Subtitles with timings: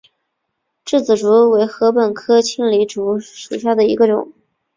[0.83, 4.33] 稚子竹为禾本科青篱竹属下的一个种。